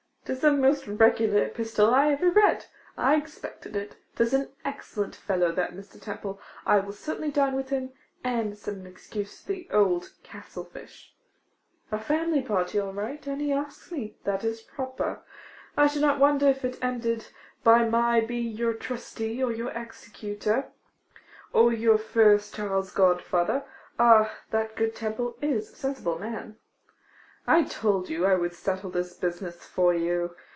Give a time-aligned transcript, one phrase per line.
[0.23, 3.97] Tis the most regular epistle I ever read; I expected it.
[4.15, 5.99] 'Tis an excellent fellow, that Mr.
[5.99, 7.91] Temple; I will certainly dine with him,
[8.23, 11.13] and send an excuse to that old Castlefyshe.
[11.91, 15.21] A family party, all right; and he asks me, that is proper.
[15.75, 17.25] I should not wonder if it ended
[17.63, 20.71] by my being your trustee, or your executor,
[21.51, 23.65] or your first child's godfather.
[23.99, 26.57] Ah, that good Temple is a sensible man.
[27.47, 30.35] I told you I would settle this business for you.